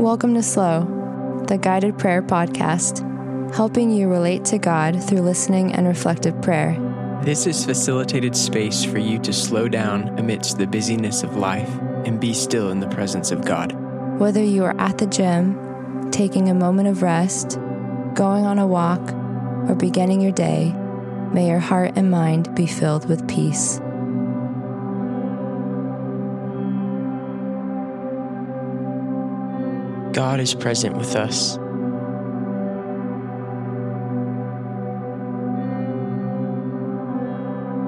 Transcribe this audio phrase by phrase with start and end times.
[0.00, 3.04] Welcome to Slow, the guided prayer podcast,
[3.54, 6.74] helping you relate to God through listening and reflective prayer.
[7.22, 11.68] This is facilitated space for you to slow down amidst the busyness of life
[12.06, 13.74] and be still in the presence of God.
[14.18, 17.58] Whether you are at the gym, taking a moment of rest,
[18.14, 19.12] going on a walk,
[19.68, 20.72] or beginning your day,
[21.30, 23.82] may your heart and mind be filled with peace.
[30.12, 31.56] God is present with us.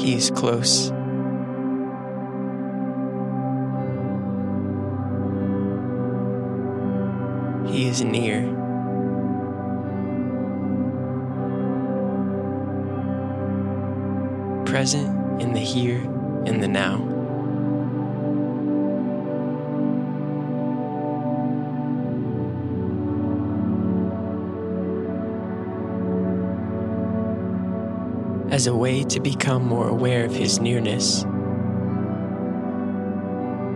[0.00, 0.90] He is close.
[7.70, 8.42] He is near.
[14.64, 16.00] Present in the here
[16.46, 17.17] and the now.
[28.58, 31.22] As a way to become more aware of His nearness,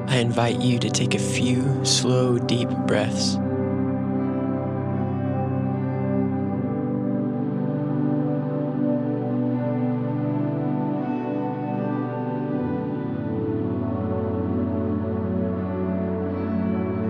[0.09, 3.37] I invite you to take a few slow, deep breaths.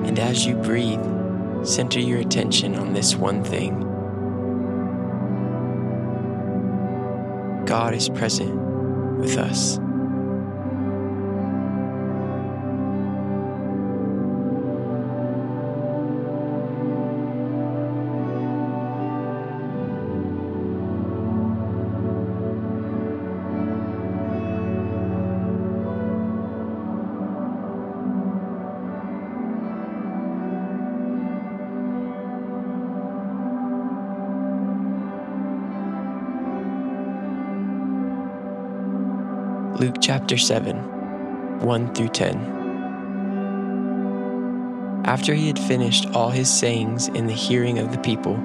[0.05, 1.01] And as you breathe,
[1.65, 3.92] center your attention on this one thing.
[7.73, 8.55] God is present
[9.19, 9.79] with us.
[39.83, 45.03] Luke chapter 7, 1 through 10.
[45.05, 48.41] After he had finished all his sayings in the hearing of the people,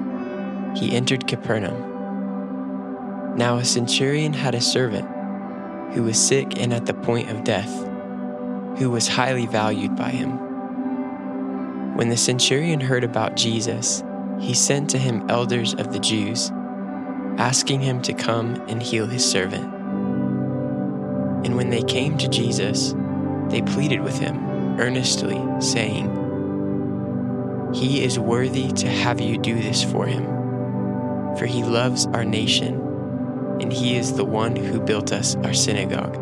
[0.74, 3.36] he entered Capernaum.
[3.36, 5.06] Now a centurion had a servant
[5.94, 7.70] who was sick and at the point of death,
[8.76, 10.40] who was highly valued by him.
[11.96, 14.02] When the centurion heard about Jesus,
[14.40, 16.50] he sent to him elders of the Jews,
[17.38, 19.77] asking him to come and heal his servant.
[21.44, 22.94] And when they came to Jesus,
[23.48, 24.36] they pleaded with him
[24.80, 26.06] earnestly, saying,
[27.72, 30.24] He is worthy to have you do this for him,
[31.36, 32.74] for he loves our nation,
[33.60, 36.16] and he is the one who built us our synagogue.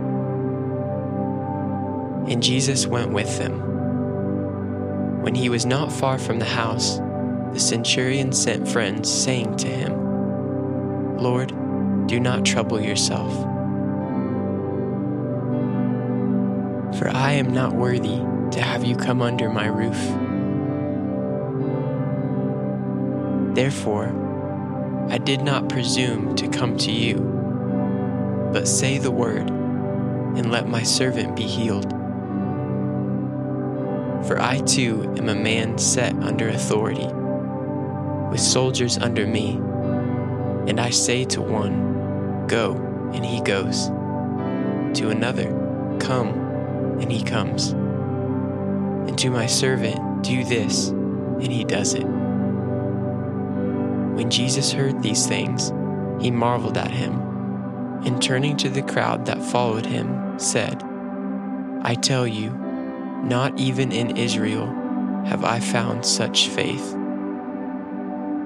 [2.31, 3.63] And Jesus went with them.
[5.23, 6.99] When he was not far from the house,
[7.53, 11.49] the centurion sent friends, saying to him, Lord,
[12.07, 13.56] do not trouble yourself
[16.99, 18.21] for I am not worthy
[18.53, 19.97] to have you come under my roof.
[23.55, 24.13] Therefore,
[25.11, 27.17] I did not presume to come to you,
[28.53, 31.91] but say the word, and let my servant be healed.
[34.27, 37.07] For I too am a man set under authority,
[38.31, 39.61] with soldiers under me,
[40.69, 42.75] and I say to one, Go,
[43.15, 43.89] and he goes,
[44.99, 45.49] to another,
[46.01, 46.46] Come,
[47.01, 47.71] and he comes.
[47.71, 52.05] And to my servant, do this, and he does it.
[54.17, 55.73] When Jesus heard these things,
[56.21, 57.21] he marveled at him,
[58.05, 60.83] and turning to the crowd that followed him, said,
[61.83, 62.51] I tell you,
[63.23, 64.67] not even in Israel
[65.27, 66.95] have I found such faith.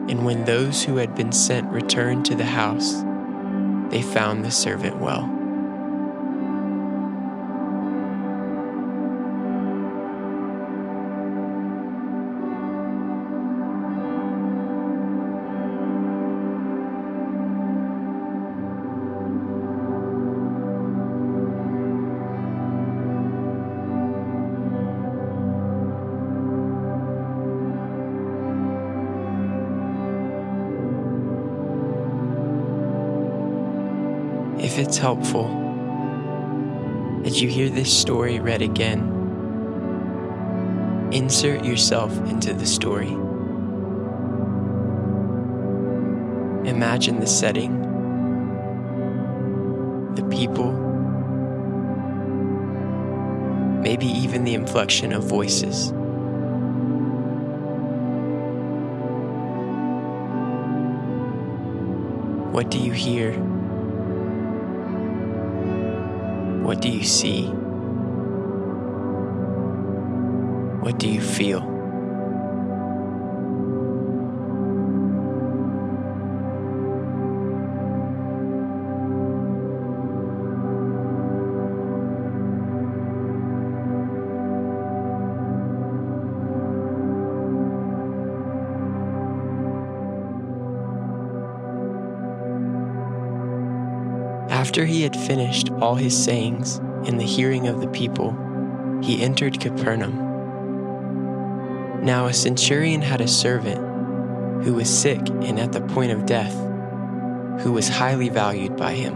[0.09, 3.05] And when those who had been sent returned to the house,
[3.91, 5.40] they found the servant well.
[34.63, 35.47] if it's helpful,
[37.25, 39.01] as you hear this story read again,
[41.13, 43.11] insert yourself into the story.
[46.69, 47.81] Imagine the setting,
[50.15, 50.73] the people,
[53.81, 55.93] maybe even the inflection of voices.
[62.53, 63.60] What do you hear?
[66.71, 67.47] What do you see?
[70.83, 71.80] What do you feel?
[94.61, 98.37] After he had finished all his sayings in the hearing of the people,
[99.03, 100.15] he entered Capernaum.
[102.05, 106.53] Now a centurion had a servant who was sick and at the point of death,
[107.63, 109.15] who was highly valued by him.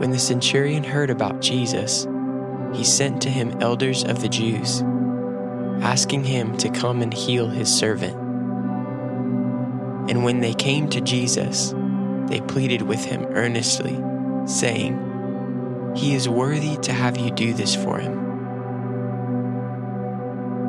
[0.00, 2.06] When the centurion heard about Jesus,
[2.72, 4.80] he sent to him elders of the Jews,
[5.82, 8.16] asking him to come and heal his servant.
[10.08, 11.74] And when they came to Jesus,
[12.28, 14.02] they pleaded with him earnestly,
[14.46, 18.14] saying, He is worthy to have you do this for him.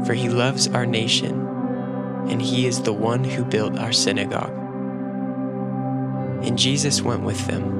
[0.06, 1.48] For he loves our nation,
[2.30, 4.54] and he is the one who built our synagogue.
[6.44, 7.76] And Jesus went with them.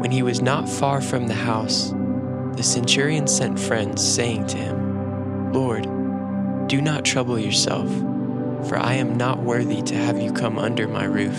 [0.00, 1.92] When he was not far from the house,
[2.54, 5.88] the centurion sent friends, saying to him, Lord,
[6.68, 7.90] do not trouble yourself
[8.64, 11.36] for I am not worthy to have you come under my roof.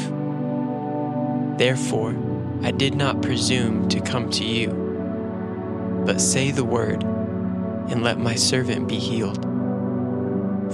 [1.57, 2.15] Therefore,
[2.63, 8.35] I did not presume to come to you, but say the word, and let my
[8.35, 9.43] servant be healed.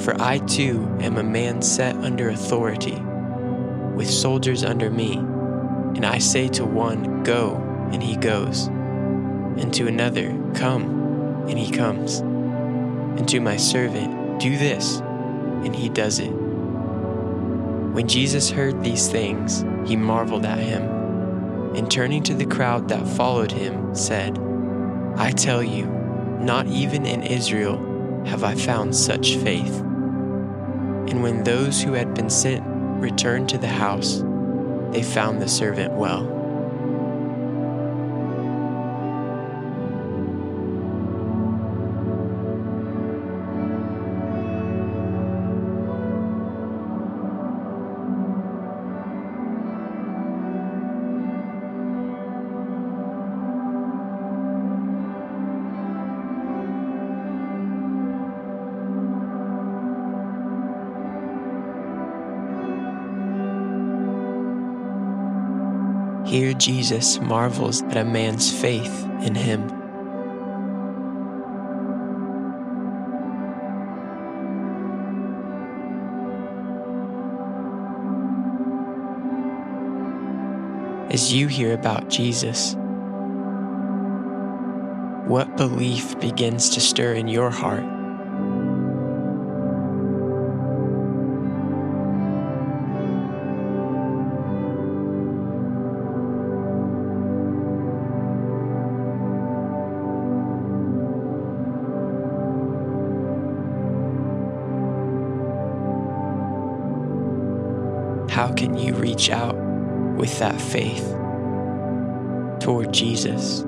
[0.01, 3.00] For I too am a man set under authority,
[3.95, 7.57] with soldiers under me, and I say to one, Go,
[7.92, 14.57] and he goes, and to another, Come, and he comes, and to my servant, Do
[14.57, 15.03] this,
[15.65, 16.31] and he does it.
[17.94, 20.83] When Jesus heard these things, he marveled at him,
[21.75, 24.39] and turning to the crowd that followed him, said,
[25.15, 25.86] I tell you,
[26.39, 27.77] not even in Israel
[28.25, 29.80] have I found such faith.
[29.80, 32.63] And when those who had been sent
[33.00, 34.24] returned to the house,
[34.92, 36.43] they found the servant well.
[66.33, 69.69] Here, Jesus marvels at a man's faith in him.
[81.12, 82.74] As you hear about Jesus,
[85.27, 87.93] what belief begins to stir in your heart?
[108.44, 109.56] How can you reach out
[110.18, 111.07] with that faith
[112.59, 113.64] toward Jesus?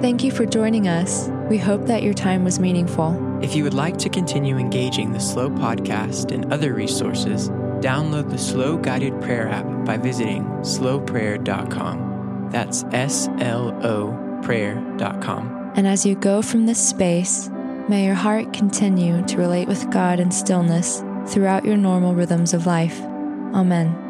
[0.00, 1.28] Thank you for joining us.
[1.48, 3.42] We hope that your time was meaningful.
[3.42, 7.48] If you would like to continue engaging the Slow podcast and other resources,
[7.80, 12.48] download the Slow Guided Prayer app by visiting sloprayer.com.
[12.50, 15.72] That's S L O prayer.com.
[15.76, 17.48] And as you go from this space,
[17.88, 22.66] may your heart continue to relate with God in stillness throughout your normal rhythms of
[22.66, 23.00] life.
[23.54, 24.05] Amen.